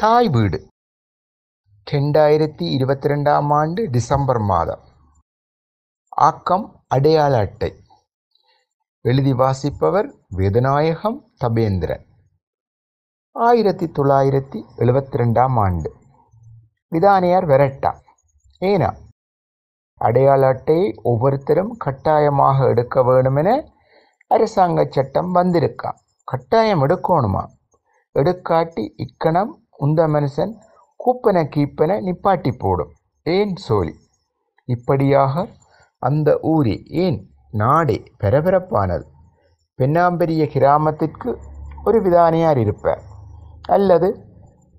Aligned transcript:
தாய் 0.00 0.28
வீடு. 0.28 0.68
ரெண்டாயிரத்தி 1.90 2.62
இருபத்தி 2.62 3.08
ரெண்டாம் 3.08 3.48
ஆண்டு 3.48 3.90
டிசம்பர் 3.90 4.38
மாதம். 4.38 4.80
ஆக்கம் 6.08 6.84
அடையாள 6.88 7.38
அட்டை. 7.38 7.82
எழுதி 9.00 9.32
வாசிப்பவர் 9.32 10.14
வேதநாயகம் 10.36 11.18
தபேந்திரன். 11.44 12.04
ஆயிரத்தி 13.32 13.86
தொள்ளாயிரத்தி 13.86 14.64
எழுபத்தி 14.76 15.16
ரெண்டாம் 15.16 15.54
ஆண்டு. 15.54 15.94
விதானியார் 16.90 17.46
வெரட்டா. 17.46 17.98
ஏனா 18.60 18.94
அடையாள 19.94 20.46
அட்டையை 20.46 21.00
ஒவ்வொருத்தரும் 21.02 21.76
கட்டாயமாக 21.76 22.66
எடுக்க 22.66 23.00
வேணுமென 23.00 23.68
அரசாங்க 24.26 24.86
சட்டம் 24.90 25.34
வந்திருக்கான் 25.34 25.98
கட்டாயம் 26.24 26.82
எடுக்கணுமா 26.82 27.46
எடுக்காட்டி 28.14 28.88
இக்கணம் 28.96 29.67
உந்த 29.78 30.08
மனுஷன் 30.08 30.52
கூப்பன 31.00 31.38
கீப்பன 31.54 31.96
நிப்பாட்டி 32.06 32.52
போடும். 32.58 32.92
ஏன் 33.22 33.54
சோழி? 33.56 33.94
இப்படியாக 34.64 35.46
அந்த 36.02 36.38
ஊரே 36.42 36.76
ஏன் 37.04 37.20
நாடே 37.50 38.02
பரபரப்பானது 38.22 39.06
பெண்ணாம்பெரிய 39.78 40.44
கிராமத்திற்கு 40.46 41.30
ஒரு 41.84 41.98
விதானியார் 42.02 42.56
இருப்பார். 42.56 43.02
அல்லது 43.68 44.08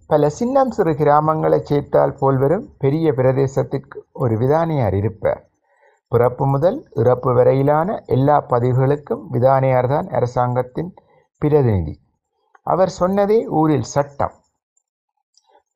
பல 0.08 0.30
சின்னம் 0.30 0.72
சிறு 0.72 0.92
கிராமங்களை 0.92 1.60
சேர்த்தால் 1.60 2.18
போல் 2.20 2.38
வரும் 2.38 2.66
பெரிய 2.78 3.12
பிரதேசத்திற்கு 3.12 3.98
ஒரு 4.14 4.36
விதானியார் 4.38 4.94
இருப்பார். 4.94 5.42
பிறப்பு 6.12 6.46
முதல் 6.48 6.78
இறப்பு 6.94 7.34
வரையிலான 7.34 7.98
எல்லா 8.06 8.38
பதிவுகளுக்கும் 8.50 9.24
விதானியார் 9.34 9.88
தான் 9.88 10.08
அரசாங்கத்தின் 10.10 10.92
பிரதிநிதி. 11.38 11.96
அவர் 12.64 12.94
சொன்னதே 13.00 13.40
ஊரில் 13.60 13.90
சட்டம். 13.96 14.36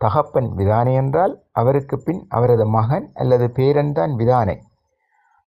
தகப்பன் 0.03 0.49
விதானை 0.59 0.93
என்றால் 1.01 1.33
அவருக்கு 1.51 1.95
பின் 1.99 2.21
அவரது 2.29 2.65
மகன் 2.77 3.07
அல்லது 3.13 3.45
பேரன்தான் 3.57 4.13
விதானை. 4.21 4.57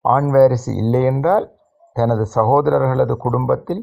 ஆண் 0.05 0.31
வாரிசு 0.31 0.71
இல்லை 0.75 1.03
என்றால் 1.05 1.47
தனது 1.97 2.25
சகோதரர்களது 2.35 3.15
குடும்பத்தில் 3.17 3.83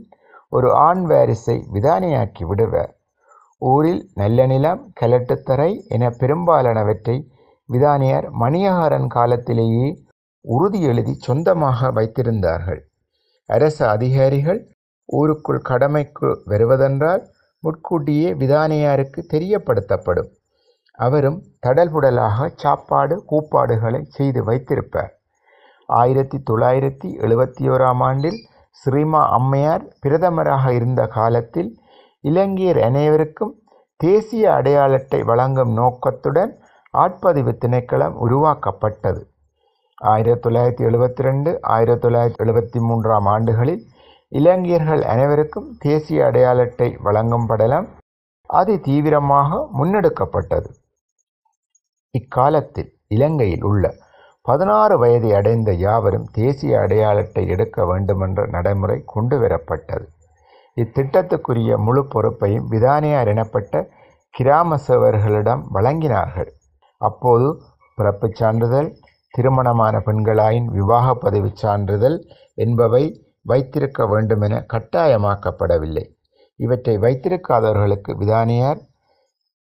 ஒரு 0.49 0.69
ஆண் 0.87 1.03
வாரிசை 1.11 1.55
விதானையாக்கி 1.73 2.43
விடுவார். 2.49 2.91
ஊரில் 3.61 4.01
நல்ல 4.15 4.45
நிலம் 4.45 4.81
கலட்டுத்தரை 5.01 5.71
என 5.87 6.09
பெரும்பாலானவற்றை 6.19 7.17
விதானியர் 7.69 8.27
மணியகாரன் 8.39 9.07
காலத்திலேயே 9.07 9.87
உறுதி 10.45 10.79
எழுதி 10.81 11.13
சொந்தமாக 11.27 11.91
வைத்திருந்தார்கள். 11.91 12.81
அரசு 13.49 13.83
அதிகாரிகள் 13.87 14.59
ஊருக்குள் 15.09 15.65
கடமைக்கு 15.69 16.29
வருவதென்றால் 16.47 17.23
முட்கூட்டியே 17.63 18.29
விதானியாருக்கு 18.41 19.21
தெரியப்படுத்தப்படும். 19.33 20.29
அவரும் 20.91 21.43
தடல்புடலாக 21.67 22.47
சாப்பாடு 22.55 23.23
கூப்பாடுகளை 23.29 24.01
செய்து 24.07 24.43
வைத்திருப்பார். 24.43 25.13
ஆயிரத்தி 25.85 26.37
தொள்ளாயிரத்தி 26.49 27.07
எழுபத்தி 27.25 27.63
ஓராம் 27.69 28.03
ஆண்டில் 28.03 28.39
ஸ்ரீமா 28.75 29.21
அம்மையார் 29.29 29.85
பிரதமராக 30.05 30.73
இருந்த 30.73 31.07
காலத்தில் 31.07 31.71
இலங்கையர் 32.19 32.79
அனைவருக்கும் 32.79 33.53
தேசிய 33.95 34.53
அடையாள 34.53 34.93
அட்டை 34.93 35.23
வழங்கும் 35.23 35.73
நோக்கத்துடன் 35.73 36.59
ஆட்பதிவு 36.93 37.57
திணைக்களம் 37.65 38.15
உருவாக்கப்பட்டது. 38.15 39.21
ஆயிரத்தி 39.97 40.49
தொள்ளாயிரத்தி 40.49 40.83
எழுபத்தி 40.89 41.21
ரெண்டு 41.21 41.59
ஆயிரத்தி 41.61 42.07
தொள்ளாயிரத்தி 42.07 42.41
எழுபத்தி 42.45 42.79
மூன்றாம் 42.79 43.25
ஆண்டுகளில் 43.25 43.83
இலங்கையர்கள் 44.27 45.01
அனைவருக்கும் 45.01 45.77
தேசிய 45.79 46.25
அடையாள 46.25 46.61
அட்டை 46.61 46.97
வழங்கும் 47.03 47.45
படலம் 47.45 47.87
அதி 48.45 48.79
தீவிரமாக 48.79 49.67
முன்னெடுக்கப்பட்டது. 49.77 50.69
இக்காலத்தில் 52.13 52.89
இலங்கையில் 53.07 53.63
உள்ள 53.63 53.93
பதினாறு 54.41 54.97
வயதை 54.97 55.33
அடைந்த 55.33 55.71
யாவரும் 55.73 56.27
தேசிய 56.31 56.79
அடையாள 56.79 57.17
அட்டை 57.19 57.47
எடுக்க 57.47 57.85
வேண்டுமென்ற 57.85 58.45
நடைமுறை 58.45 58.97
கொண்டு 59.05 59.35
வரப்பட்டது 59.39 60.05
இத்திட்டத்துக்குரிய 60.77 61.77
முழு 61.77 62.07
பொறுப்பையும் 62.07 62.67
விதானியார் 62.71 63.29
எனப்பட்ட 63.33 63.83
கிராம 64.33 64.77
சேவர்களிடம் 64.87 65.63
வழங்கினார்கள். 65.73 66.51
அப்போது 67.01 67.47
பிறப்புச் 67.97 68.35
சான்றிதழ் 68.35 68.89
திருமணமான 69.33 69.95
பெண்களாயின் 70.05 70.69
விவாக 70.69 71.13
பதிவு 71.15 71.49
சான்றிதழ் 71.53 72.17
என்பவை 72.55 73.03
வைத்திருக்க 73.41 74.05
வேண்டுமென 74.05 74.65
கட்டாயமாக்கப்படவில்லை. 74.73 76.05
இவற்றை 76.59 76.97
வைத்திருக்காதவர்களுக்கு 76.97 78.11
விதானியார் 78.17 78.81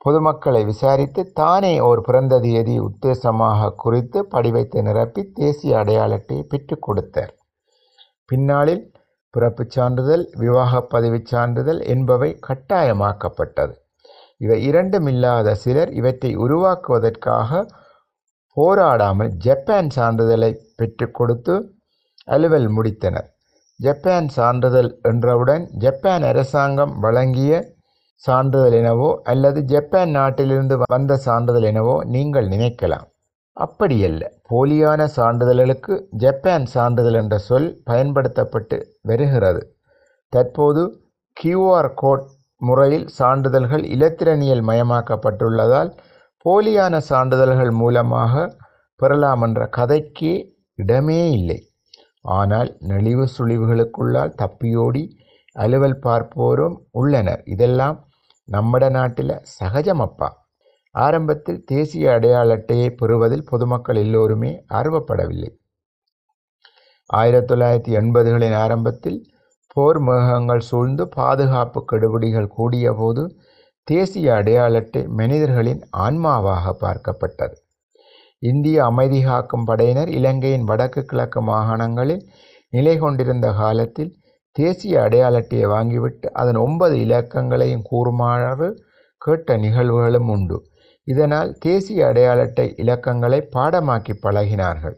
பொதுமக்களை 0.05 0.65
விசாரித்து 0.65 1.31
தானே 1.31 1.79
ஓர் 1.79 2.01
பிறந்த 2.01 2.39
தேதி 2.39 2.79
உத்தேசமாக 2.79 3.69
குறித்து 3.75 4.25
படிவைத்து 4.25 4.83
நிரப்பி 4.83 5.31
தேசிய 5.33 5.77
அடையாள 5.77 6.13
அட்டையை 6.13 6.45
பெற்றுக் 6.45 6.81
கொடுத்தார். 6.81 7.35
பின்னாளில் 8.25 8.91
பிறப்புச் 9.33 9.69
சான்றிதழ் 9.69 10.29
விவாக 10.37 10.81
பதிவுச் 10.91 11.25
சான்றிதழ் 11.25 11.79
என்பவை 11.79 12.39
கட்டாயமாக்கப்பட்டது. 12.47 13.73
இவை 14.37 14.63
இரண்டும் 14.63 15.07
இல்லாத 15.07 15.55
சிலர் 15.55 15.91
இவற்றை 15.93 16.37
உருவாக்குவதற்காக 16.37 17.65
போராடாமல் 18.57 19.31
ஜப்பான் 19.37 19.87
சான்றிதழை 19.95 20.51
பெற்றுக் 20.75 21.13
கொடுத்து 21.13 21.55
அலுவல் 22.25 22.67
முடித்தனர். 22.77 23.27
ஜப்பான் 23.79 24.27
சான்றிதழ் 24.27 24.99
என்றவுடன் 25.01 25.69
ஜப்பான் 25.77 26.23
அரசாங்கம் 26.23 26.99
வழங்கிய 26.99 27.72
சான்றிதழ் 28.23 28.75
எனவோ 28.79 29.09
அல்லது 29.31 29.59
ஜப்பான் 29.71 30.11
நாட்டிலிருந்து 30.17 30.75
வந்த 30.93 31.13
சான்றிதழ் 31.25 31.65
எனவோ 31.71 31.95
நீங்கள் 32.15 32.47
நினைக்கலாம். 32.53 33.07
அப்படியல்ல. 33.57 34.23
போலியான 34.49 35.01
சான்றிதழ்களுக்கு 35.17 35.93
ஜப்பான் 36.23 36.65
சான்றிதழ் 36.75 37.17
என்ற 37.21 37.35
சொல் 37.47 37.67
பயன்படுத்தப்பட்டு 37.89 38.77
வருகிறது. 39.09 39.61
தற்போது 40.33 40.83
கியூஆர் 41.37 41.91
கோட் 42.01 42.25
முறையில் 42.61 43.05
சான்றிதழ்கள் 43.19 43.83
இலத்திரனியல் 43.95 44.63
மயமாக்கப்பட்டுள்ளதால் 44.69 45.91
போலியான 46.45 46.95
சான்றிதழ்கள் 47.09 47.73
மூலமாக 47.81 48.43
பெறலாம் 48.99 49.43
என்ற 49.47 49.61
கதைக்கு 49.77 50.31
இடமே 50.79 51.21
இல்லை. 51.31 51.59
ஆனால் 52.37 52.69
நெளிவு 52.89 53.25
சுழிவுகளுக்குள்ளால் 53.35 54.33
தப்பியோடி 54.41 55.03
அலுவல் 55.55 55.99
பார்ப்போரும் 56.05 56.75
உள்ளனர். 56.99 57.41
இதெல்லாம் 57.53 57.97
நம்மட 58.51 58.89
நாட்டில் 58.89 59.41
சகஜமப்பா. 59.59 60.29
ஆரம்பத்தில் 60.91 61.63
தேசிய 61.63 62.11
அடையாள 62.11 62.53
அட்டையை 62.53 62.89
பெறுவதில் 62.89 63.45
பொதுமக்கள் 63.45 63.95
எல்லோருமே 63.95 64.65
ஆர்வப்படவில்லை. 64.69 65.51
ஆயிரத்தி 67.05 67.53
தொள்ளாயிரத்தி 67.53 67.91
எண்பதுகளின் 67.99 68.55
ஆரம்பத்தில் 68.55 69.31
போர் 69.67 69.99
மேகங்கள் 69.99 70.59
சூழ்ந்து 70.59 71.07
பாதுகாப்பு 71.07 71.85
கெடுபிடிகள் 71.91 72.47
கூடிய 72.47 72.93
போது 72.93 73.35
தேசிய 73.83 74.35
அடையாள 74.35 74.77
அட்டை 74.77 75.07
மனிதர்களின் 75.07 75.81
ஆன்மாவாக 75.97 76.75
பார்க்கப்பட்டது. 76.81 77.55
இந்திய 78.39 78.83
அமைதி 78.83 79.23
காக்கும் 79.23 79.65
படையினர் 79.65 80.09
இலங்கையின் 80.09 80.63
வடக்கு 80.63 81.03
கிழக்கு 81.03 81.41
மாகாணங்களில் 81.41 82.23
நிலை 82.69 82.97
கொண்டிருந்த 82.97 83.51
காலத்தில் 83.51 84.22
தேசிய 84.55 85.01
அடையாள 85.01 85.37
அட்டையை 85.37 85.67
வாங்கிவிட்டு 85.67 86.27
அதன் 86.31 86.55
ஒன்பது 86.55 86.95
இலக்கங்களையும் 86.95 87.85
கூறுமாறு 87.89 88.67
கேட்ட 89.17 89.57
நிகழ்வுகளும் 89.57 90.29
உண்டு. 90.29 90.57
இதனால் 91.07 91.49
தேசிய 91.59 92.07
அடையாள 92.07 92.41
அட்டை 92.41 92.75
இலக்கங்களை 92.77 93.39
பாடமாக்கி 93.55 94.13
பழகினார்கள். 94.21 94.95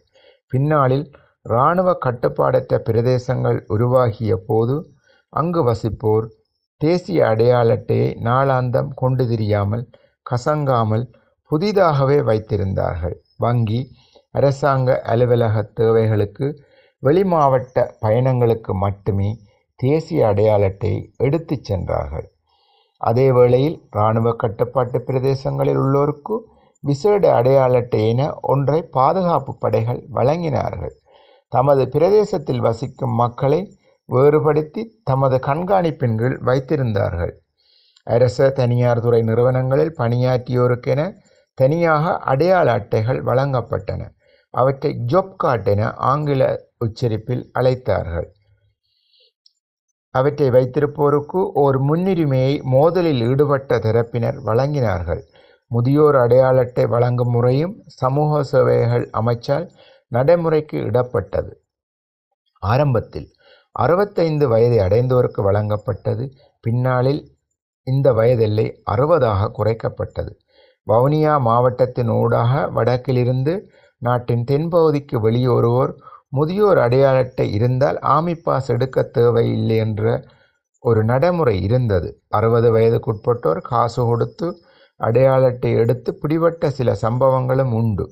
பின்னாளில் 0.52 1.06
இராணுவ 1.42 1.90
கட்டுப்பாடற்ற 2.06 2.74
பிரதேசங்கள் 2.90 3.60
உருவாகிய 3.68 4.36
போது 4.48 4.76
அங்கு 5.30 5.62
வசிப்போர் 5.64 6.28
தேசிய 6.82 7.28
அடையாள 7.28 7.74
அட்டையை 7.74 8.10
நாளாந்தம் 8.24 8.90
கொண்டு 8.96 9.24
திரியாமல் 9.26 9.86
கசங்காமல் 10.26 11.06
புதிதாகவே 11.51 12.19
வைத்திருந்தார்கள். 12.22 13.16
வங்கி 13.38 13.81
அரசாங்க 14.31 15.01
அலுவலக 15.01 15.62
தேவைகளுக்கு 15.74 16.48
வெளிமாவட்ட 17.06 17.92
பயணங்களுக்கு 18.00 18.74
மட்டுமே 18.75 19.30
தேசிய 19.80 20.28
அடையாள 20.28 20.66
அட்டையை 20.66 21.13
எடுத்துச் 21.18 21.63
சென்றார்கள். 21.63 22.28
அதே 23.02 23.31
வேளையில் 23.31 23.78
இராணுவ 23.92 24.34
கட்டுப்பாட்டு 24.34 25.00
பிரதேசங்களில் 25.00 25.80
உள்ளோருக்கு 25.80 26.36
விசேட 26.84 27.34
அடையாள 27.36 27.78
அட்டை 27.78 28.07
என 28.07 28.34
ஒன்றை 28.42 28.81
பாதுகாப்பு 28.81 29.57
படைகள் 29.57 30.02
வழங்கினார்கள். 30.13 30.96
தமது 31.52 31.90
பிரதேசத்தில் 31.90 32.60
வசிக்கும் 32.60 33.16
மக்களை 33.16 33.60
வேறுபடுத்தி 34.10 35.01
தமது 35.04 35.40
கண்காணிப்பின் 35.46 36.18
கீழ் 36.18 36.38
வைத்திருந்தார்கள். 36.46 37.34
அரச 38.04 38.50
தனியார் 38.50 39.01
துறை 39.01 39.22
நிறுவனங்களில் 39.22 39.96
பணியாற்றியோருக்கென 39.98 41.01
தனியாக 41.54 42.18
அடையாள 42.31 42.68
அட்டைகள் 42.78 43.22
வழங்கப்பட்டன. 43.24 44.01
அவற்றை 44.54 44.92
ஜொப் 45.13 45.36
கார்ட் 45.36 45.68
என 45.68 45.94
ஆங்கில 45.94 46.42
உச்சரிப்பில் 46.86 47.44
அழைத்தார்கள். 47.60 48.28
அவற்றை 50.16 50.48
வைத்திருப்போருக்கு 50.50 51.40
ஓர் 51.64 51.78
முன்னுரிமையை 51.82 52.54
மோதலில் 52.74 53.22
ஈடுபட்ட 53.30 53.78
தரப்பினர் 53.78 54.38
வழங்கினார்கள். 54.46 55.24
முதியோர் 55.72 56.16
அடையாள 56.16 56.58
அட்டை 56.60 56.86
வழங்கும் 56.86 57.32
முறையும் 57.32 57.74
சமூக 58.00 58.42
சேவைகள் 58.44 59.06
அமைச்சால் 59.22 59.66
நடைமுறைக்கு 60.12 60.78
இடப்பட்டது. 60.90 61.52
ஆரம்பத்தில் 62.64 63.28
அறுபத்தைந்து 63.76 64.46
வயதை 64.48 64.78
அடைந்தோருக்கு 64.88 65.42
வழங்கப்பட்டது. 65.48 66.26
பின்னாளில் 66.64 67.22
இந்த 67.88 68.08
வயதெல்லை 68.20 68.68
அறுபதாக 68.92 69.50
குறைக்கப்பட்டது. 69.58 70.32
வவுனியா 70.88 71.34
மாவட்டத்தின் 71.40 72.12
ஊடாக 72.16 72.52
வடக்கிலிருந்து 72.76 73.54
நாட்டின் 74.02 74.44
தென்பகுதிக்கு 74.52 75.18
வெளியேறுவோர் 75.26 75.94
முதியோர் 76.36 76.80
அடையாள 76.86 77.18
அட்டை 77.18 77.48
இருந்தால் 77.58 77.98
ஆமி 78.16 78.34
பாஸ் 78.44 78.70
எடுக்க 78.76 79.04
தேவையில்லை 79.18 79.78
என்ற 79.86 80.04
ஒரு 80.84 81.02
நடைமுறை 81.04 81.56
இருந்தது. 81.68 82.10
அறுபது 82.30 82.68
வயதுக்குட்பட்டோர் 82.76 83.62
காசு 83.72 84.02
கொடுத்து 84.06 84.48
அடையாள 85.00 85.46
அட்டை 85.46 85.72
எடுத்து 85.82 86.10
பிடிபட்ட 86.14 86.70
சில 86.70 86.90
சம்பவங்களும் 87.02 87.74
உண்டு. 87.80 88.06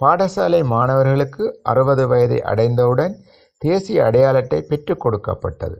பாடசாலை 0.00 0.60
மாணவர்களுக்கு 0.74 1.44
அறுபது 1.62 2.04
வயதை 2.08 2.38
அடைந்தவுடன் 2.52 3.14
தேசிய 3.62 4.04
அடையாள 4.04 4.36
அட்டை 4.38 4.60
பெற்றுக் 4.70 5.00
கொடுக்கப்பட்டது. 5.00 5.76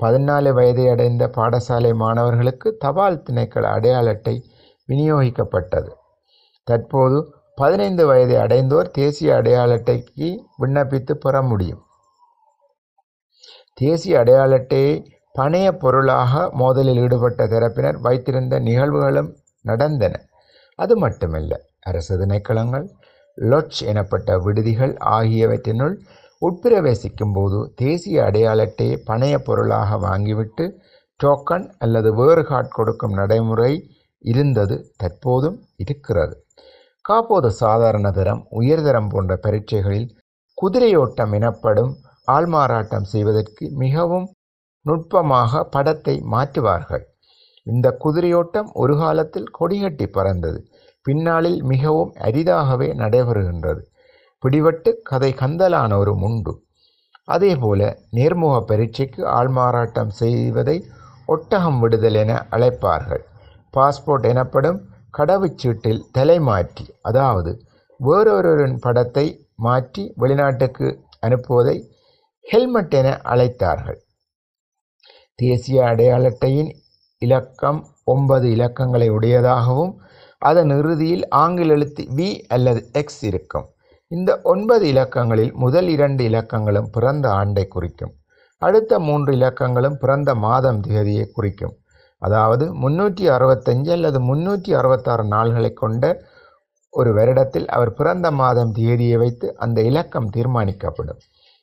பதினாலு 0.00 0.50
வயதை 0.52 0.84
அடைந்த 0.88 1.24
பாடசாலை 1.36 1.92
மாணவர்களுக்கு 1.94 2.68
தபால் 2.84 3.22
திணைக்கள 3.26 3.64
அடையாள 3.76 4.06
அட்டை 4.10 4.34
விநியோகிக்கப்பட்டது. 4.88 5.90
தற்போது 6.68 7.18
பதினைந்து 7.56 8.06
வயதை 8.06 8.36
அடைந்தோர் 8.36 8.90
தேசிய 8.90 9.36
அடையாள 9.36 9.76
அட்டைக்கு 9.76 10.28
விண்ணப்பித்து 10.58 11.12
பெற 11.12 11.42
முடியும். 11.42 11.82
தேசிய 13.74 14.18
அடையாள 14.18 14.56
அட்டையை 14.56 15.10
பணைய 15.38 15.72
பொருளாக 15.72 16.50
மோதலில் 16.58 17.00
ஈடுபட்ட 17.00 17.46
தரப்பினர் 17.46 18.00
வைத்திருந்த 18.00 18.60
நிகழ்வுகளும் 18.60 19.30
நடந்தன. 19.62 20.20
அது 20.76 20.96
மட்டுமல்ல 20.96 21.60
அரசு 21.80 22.26
திணைக்களங்கள் 22.26 22.86
லொட்ஜ் 23.38 23.80
எனப்பட்ட 23.86 24.38
விடுதிகள் 24.42 24.94
ஆகியவற்றினுள் 24.94 25.96
உட்பிரவேசிக்கும் 26.42 27.32
போது 27.32 27.72
தேசிய 27.76 28.24
அடையாள 28.24 28.64
அட்டையை 28.64 29.02
பணைய 29.06 29.38
பொருளாக 29.38 29.96
வாங்கிவிட்டு 29.96 30.64
டோக்கன் 31.24 31.70
அல்லது 31.78 32.14
வேறு 32.14 32.44
கார்டு 32.44 32.68
கொடுக்கும் 32.68 33.12
நடைமுறை 33.12 33.72
இருந்தது 34.18 34.92
தற்போதும் 35.02 35.58
இருக்கிறது. 35.76 36.45
காப்போது 37.08 37.48
சாதாரண 37.62 38.06
தரம் 38.10 38.40
உயர்தரம் 38.50 39.08
போன்ற 39.08 39.32
பரீட்சைகளில் 39.36 40.08
குதிரையோட்டம் 40.58 41.32
எனப்படும் 41.32 41.92
ஆள்மாறாட்டம் 42.28 43.06
செய்வதற்கு 43.12 43.64
மிகவும் 43.74 44.26
நுட்பமாக 44.86 45.62
படத்தை 45.64 46.14
மாற்றுவார்கள். 46.32 47.04
இந்த 47.66 47.86
குதிரையோட்டம் 48.04 48.68
ஒரு 48.72 48.94
காலத்தில் 48.96 49.48
கொடிகட்டி 49.58 50.06
பறந்தது. 50.06 50.58
பின்னாளில் 51.06 51.58
மிகவும் 51.62 52.12
அரிதாகவே 52.28 52.88
நடைபெறுகின்றது. 52.94 53.82
பிடிபட்டு 54.42 54.90
கதை 55.02 55.30
கந்தலானோரும் 55.32 56.24
உண்டு 56.28 56.52
அதேபோல 57.28 57.80
நேர்முக 58.16 58.56
பரீட்சைக்கு 58.70 59.22
ஆள்மாறாட்டம் 59.38 60.12
செய்வதை 60.20 60.76
ஒட்டகம் 61.26 61.78
விடுதல் 61.78 62.18
என 62.22 62.32
அழைப்பார்கள். 62.50 63.24
பாஸ்போர்ட் 63.74 64.26
எனப்படும் 64.32 64.78
கடவுச்சீட்டில் 65.18 66.00
தலைமாற்றி 66.18 66.84
அதாவது 67.00 67.52
வேறொருவரின் 68.00 68.78
படத்தை 68.80 69.26
மாற்றி 69.66 70.02
வெளிநாட்டுக்கு 70.22 70.88
அனுப்புவதை 71.26 71.76
ஹெல்மெட் 72.44 72.96
என 72.98 73.08
அழைத்தார்கள். 73.32 74.00
தேசிய 75.38 75.78
அடையாள 75.86 76.24
அட்டையின் 76.30 76.70
இலக்கம் 77.22 77.80
ஒன்பது 78.04 78.46
இலக்கங்களை 78.56 79.08
உடையதாகவும் 79.10 79.94
அதன் 80.42 80.72
இறுதியில் 80.78 81.24
ஆங்கில 81.42 81.74
எழுத்து 81.76 82.02
வி 82.16 82.28
அல்லது 82.46 82.80
எக்ஸ் 82.92 83.22
இருக்கும். 83.24 83.66
இந்த 84.10 84.30
ஒன்பது 84.42 84.84
இலக்கங்களில் 84.92 85.52
முதல் 85.54 85.88
இரண்டு 85.88 86.22
இலக்கங்களும் 86.30 86.90
பிறந்த 86.92 87.26
ஆண்டை 87.30 87.64
குறிக்கும். 87.68 88.12
அடுத்த 88.62 88.98
மூன்று 88.98 89.30
இலக்கங்களும் 89.32 89.98
பிறந்த 90.02 90.30
மாதம் 90.46 90.80
திகதியை 90.80 91.24
குறிக்கும். 91.32 91.74
அதாவது 92.22 92.64
முன்னூற்றி 92.82 93.24
அறுபத்தஞ்சு 93.36 93.90
அல்லது 93.90 94.18
முன்னூற்றி 94.20 94.70
அறுபத்தாறு 94.74 95.24
நாள்களை 95.34 95.70
கொண்ட 95.72 96.04
ஒரு 96.92 97.10
வருடத்தில் 97.14 97.66
அவர் 97.66 97.92
பிறந்த 97.94 98.26
மாதம் 98.30 98.72
தேதியை 98.72 99.16
வைத்து 99.18 99.46
அந்த 99.56 99.78
இலக்கம் 99.82 100.28
தீர்மானிக்கப்படும். 100.36 101.20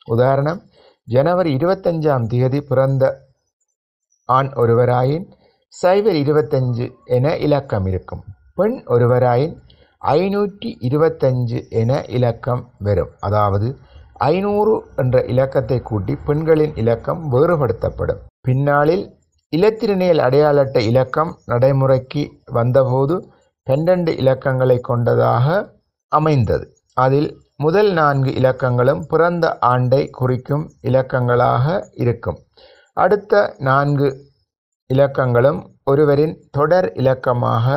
உதாரணம் 0.07 0.59
ஜனவரி 1.07 1.51
இருபத்தஞ்சாம் 1.57 2.25
தேதி 2.33 2.59
பிறந்த 2.61 3.03
ஆண் 4.29 4.51
ஒருவராயின் 4.55 5.25
சைபர் 5.73 6.17
இருபத்தஞ்சு 6.23 6.85
என 7.15 7.35
இலக்கம் 7.37 7.85
இருக்கும். 7.85 8.23
பெண் 8.55 8.77
ஒருவராயின் 8.85 9.55
ஐநூற்றி 10.01 10.69
இருபத்தஞ்சு 10.87 11.59
என 11.81 11.91
இலக்கம் 12.17 12.63
வரும். 12.79 13.11
அதாவது 13.19 13.67
ஐநூறு 14.29 14.73
என்ற 14.95 15.17
இலக்கத்தை 15.31 15.81
கூட்டி 15.81 16.13
பெண்களின் 16.27 16.75
இலக்கம் 16.75 17.21
வேறுபடுத்தப்படும். 17.33 18.21
பின்னாளில் 18.41 19.05
இலத்திரனியல் 19.55 20.17
அடையாள 20.17 20.61
அட்டை 20.61 20.85
இலக்கம் 20.85 21.31
நடைமுறைக்கு 21.45 22.21
வந்தபோது 22.51 23.15
பன்னெண்டு 23.67 24.11
இலக்கங்களை 24.21 24.79
கொண்டதாக 24.79 25.47
அமைந்தது. 26.11 26.65
அதில் 26.93 27.29
முதல் 27.55 27.91
நான்கு 27.91 28.31
இலக்கங்களும் 28.31 29.01
பிறந்த 29.07 29.57
ஆண்டை 29.57 30.09
குறிக்கும் 30.09 30.71
இலக்கங்களாக 30.83 31.85
இருக்கும். 31.93 32.39
அடுத்த 32.97 33.55
நான்கு 33.59 34.07
இலக்கங்களும் 34.93 35.59
ஒருவரின் 35.83 36.35
தொடர் 36.51 36.93
இலக்கமாக 36.93 37.67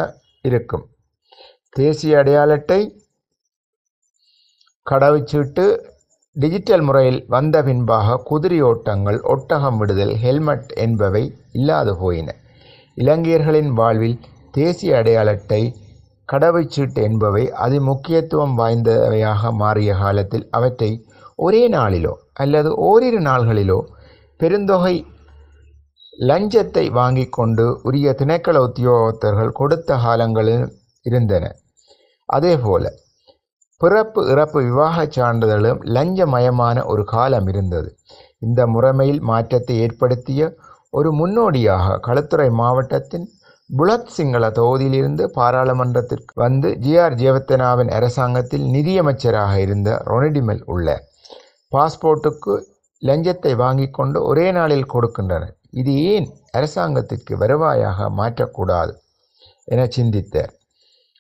இருக்கும். 0.43 0.85
தேசிய 1.77 2.19
அடையாள 2.19 2.53
அட்டை 2.53 2.81
கடவுச்சீட்டு 4.91 5.67
டிஜிட்டல் 6.37 6.83
முறையில் 6.83 7.21
வந்த 7.29 7.57
பின்பாக 7.63 8.17
குதிரை 8.29 8.59
ஓட்டங்கள் 8.63 9.19
ஒட்டகம் 9.33 9.77
விடுதல் 9.77 10.13
ஹெல்மெட் 10.15 10.73
என்பவை 10.85 11.23
இல்லாது 11.53 11.93
போயின. 11.97 12.29
இலங்கையர்களின் 12.97 13.71
வாழ்வில் 13.79 14.19
தேசிய 14.53 14.99
அடையாள 14.99 15.31
அட்டை 15.31 15.63
கடவுச்சீட்டு 16.29 17.01
என்பவை 17.09 17.45
அது 17.65 17.77
முக்கியத்துவம் 17.81 18.55
வாய்ந்தவையாக 18.59 19.53
மாறிய 19.53 19.91
காலத்தில் 19.95 20.47
அவற்றை 20.51 20.91
ஒரே 21.37 21.63
நாளிலோ 21.69 22.13
அல்லது 22.43 22.71
ஓரிரு 22.89 23.21
நாள்களிலோ 23.21 23.79
பெருந்தொகை 24.41 24.95
லஞ்சத்தை 26.19 26.87
வாங்கி 26.91 27.27
கொண்டு 27.29 27.67
உரிய 27.83 28.15
திணைக்கள 28.21 28.57
உத்தியோகத்தர்கள் 28.69 29.57
கொடுத்த 29.61 29.99
காலங்களில் 30.05 30.67
இருந்தன. 31.03 31.45
அதேபோல 32.29 32.85
பிறப்பு 33.81 34.21
இறப்பு 34.33 34.59
விவாகச் 34.63 35.15
சான்றிதழும் 35.17 35.81
லஞ்சமயமான 35.97 36.85
ஒரு 36.93 37.03
காலம் 37.05 37.49
இருந்தது. 37.53 37.89
இந்த 38.39 38.61
முறைமையில் 38.67 39.23
மாற்றத்தை 39.31 39.75
ஏற்படுத்திய 39.85 40.41
ஒரு 40.91 41.11
முன்னோடியாக 41.13 41.97
களுத்துறை 42.07 42.49
மாவட்டத்தின் 42.61 43.27
புலத் 43.71 44.13
சிங்கள 44.17 44.45
தொகுதியிலிருந்து 44.59 45.25
பாராளுமன்றத்திற்கு 45.39 46.33
வந்து 46.35 46.69
ஜிஆர் 46.85 47.17
ஜெயவத்தனாவின் 47.21 47.91
அரசாங்கத்தில் 47.99 48.67
நிதியமைச்சராக 48.75 49.55
இருந்த 49.57 49.91
ரொனடிமெல் 50.07 50.63
உள்ள 50.65 50.89
பாஸ்போர்ட்டுக்கு 51.73 52.55
லஞ்சத்தை 53.03 53.53
வாங்கி 53.57 53.87
கொண்டு 53.91 54.19
ஒரே 54.23 54.47
நாளில் 54.53 54.91
கொடுக்கின்றனர். 54.93 55.55
இது 55.81 55.93
ஏன் 56.13 56.29
அரசாங்கத்திற்கு 56.51 57.33
வருவாயாக 57.43 58.09
மாற்றக்கூடாது 58.21 58.93
என 59.65 59.85
சிந்தித்தார். 59.97 60.53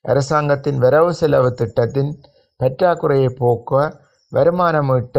அரசாங்கத்தின் 0.04 0.78
வரவு 0.78 1.12
செலவு 1.14 1.50
திட்டத்தின் 1.54 2.12
பற்றாக்குறையை 2.60 3.30
போக்க 3.38 3.80
வருமானம் 4.32 4.90
ஈட்ட 4.96 5.18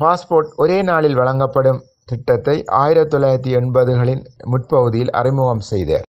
பாஸ்போர்ட் 0.00 0.50
ஒரே 0.56 0.82
நாளில் 0.82 1.14
வழங்கப்படும் 1.14 1.80
திட்டத்தை 2.04 2.64
ஆயிரத்தி 2.64 3.16
தொள்ளாயிரத்தி 3.16 3.52
எண்பதுகளின் 3.60 4.22
முற்பகுதியில் 4.44 5.10
அறிமுகம் 5.10 5.64
செய்தார் 5.70 6.04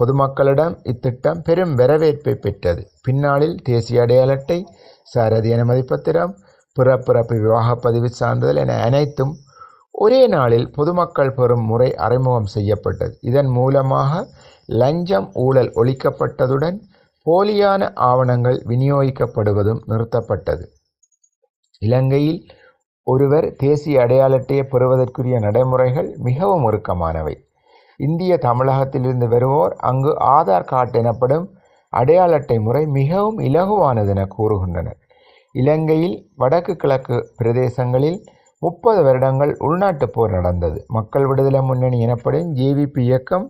பொதுமக்களிடம் 0.00 0.74
இத்திட்டம் 0.82 1.40
பெரும் 1.42 1.74
வரவேற்பை 1.74 2.34
பெற்றது. 2.34 2.82
பின்னாளில் 3.02 3.56
தேசிய 3.62 4.02
அடையாள 4.02 4.32
அட்டை 4.32 4.58
சாரதி 5.02 5.50
அனுமதி 5.52 5.82
பத்திரம் 5.82 6.32
பிறப்பிறப்பு 6.76 7.34
விவாக 7.40 7.76
பதிவு 7.76 8.08
சான்றிதழ் 8.10 8.56
என 8.56 8.78
அனைத்தும் 8.82 9.34
ஒரே 9.94 10.26
நாளில் 10.26 10.70
பொதுமக்கள் 10.70 11.34
பெறும் 11.34 11.64
முறை 11.64 11.94
அறிமுகம் 12.06 12.50
செய்யப்பட்டது. 12.54 13.14
இதன் 13.20 13.50
மூலமாக 13.58 14.12
லஞ்சம் 14.66 15.28
ஊழல் 15.34 15.70
ஒழிக்கப்பட்டதுடன் 15.74 16.78
போலியான 17.26 17.92
ஆவணங்கள் 17.94 18.62
விநியோகிக்கப்படுவதும் 18.68 19.80
நிறுத்தப்பட்டது. 19.88 20.64
இலங்கையில் 21.78 22.48
ஒருவர் 23.02 23.54
தேசிய 23.56 24.00
அடையாள 24.00 24.34
அட்டையை 24.36 24.64
பெறுவதற்குரிய 24.64 25.38
நடைமுறைகள் 25.38 26.16
மிகவும் 26.16 26.64
இறுக்கமானவை 26.70 27.34
இந்திய 27.96 28.38
தமிழகத்திலிருந்து 28.42 29.28
வருவோர் 29.28 29.74
அங்கு 29.78 30.16
ஆதார் 30.18 30.64
கார்டு 30.64 30.98
எனப்படும் 30.98 31.50
அடையாள 31.88 32.34
அட்டை 32.34 32.58
முறை 32.58 32.86
மிகவும் 32.86 33.38
இலகுவானது 33.38 34.08
என 34.08 34.28
கூறுகின்றனர். 34.38 34.98
இலங்கையில் 35.52 36.30
வடக்கு 36.36 36.76
கிழக்கு 36.76 37.34
பிரதேசங்களில் 37.42 38.18
முப்பது 38.58 39.02
வருடங்கள் 39.02 39.56
உள்நாட்டுப் 39.58 40.12
போர் 40.12 40.30
நடந்தது. 40.30 40.84
மக்கள் 40.88 41.26
விடுதலை 41.26 41.60
முன்னணி 41.60 42.00
எனப்படும் 42.00 42.54
ஜேவிபி 42.54 42.98
இயக்கம் 42.98 43.46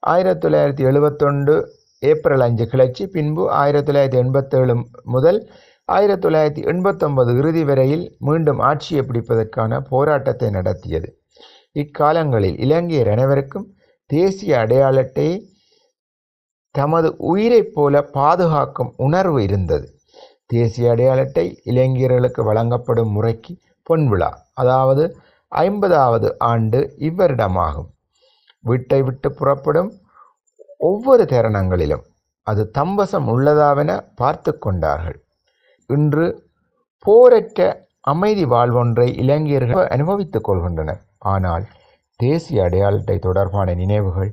ஆயிரத்தி 0.00 0.48
தொள்ளாயிரத்தி 0.48 0.82
எழுபத்தொன்று 0.90 1.54
ஏப்ரல் 2.02 2.40
அஞ்சு 2.40 2.64
கிளர்ச்சி 2.66 3.06
பின்பு 3.06 3.50
ஆயிரத்தி 3.50 3.92
தொள்ளாயிரத்தி 3.92 4.18
எண்பத்தேழு 4.24 4.74
முதல் 5.04 5.38
ஆயிரத்தி 5.88 6.28
தொள்ளாயிரத்தி 6.28 6.62
எண்பத்தொன்பது 6.64 7.30
இறுதி 7.36 7.64
வரையில் 7.64 8.16
மீண்டும் 8.18 8.58
ஆட்சியை 8.58 9.02
பிடிப்பதற்கான 9.04 9.80
போராட்டத்தை 9.88 10.50
நடத்தியது. 10.50 11.08
இக்காலங்களில் 11.72 12.58
இலங்கையர் 12.58 13.08
அனைவருக்கும் 13.08 13.66
தேசிய 14.10 14.58
அடையாள 14.58 15.00
அட்டையை 15.00 15.36
தமது 16.74 17.08
உயிரைப் 17.18 17.72
போல 17.74 18.02
பாதுகாக்கும் 18.02 18.94
உணர்வு 18.96 19.42
இருந்தது. 19.42 19.86
தேசிய 20.46 20.90
அடையாள 20.90 21.20
அட்டை 21.20 21.46
இளைஞர்களுக்கு 21.64 22.42
வழங்கப்படும் 22.44 23.12
முறைக்கு 23.12 23.52
பொன்விழா 23.86 24.30
அதாவது 24.52 25.04
ஐம்பதாவது 25.48 26.38
ஆண்டு 26.38 26.80
இவ்வருடமாகும். 26.98 27.88
வீட்டை 28.64 29.02
விட்டு 29.02 29.28
புறப்படும் 29.32 29.90
ஒவ்வொரு 30.80 31.24
தருணங்களிலும் 31.24 32.04
அது 32.46 32.70
தம்பசம் 32.78 33.26
உள்ளதாவென 33.26 33.90
பார்த்து 34.14 34.58
கொண்டார்கள். 34.58 35.18
இன்று 35.86 36.26
போரற்ற 37.04 37.86
அமைதி 38.00 38.44
வாழ்வொன்றை 38.44 39.06
இளைஞர்கள் 39.18 39.86
அனுபவித்துக் 39.86 40.46
கொள்கின்றனர். 40.48 41.00
ஆனால் 41.18 41.64
தேசிய 42.20 42.62
அடையாளத்தை 42.62 43.18
தொடர்பான 43.18 43.74
நினைவுகள் 43.74 44.30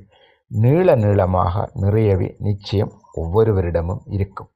நீள 0.50 0.94
நீளமாக 0.94 1.70
நிறையவே 1.74 2.36
நிச்சயம் 2.38 2.92
ஒவ்வொருவரிடமும் 3.14 4.02
இருக்கும். 4.06 4.50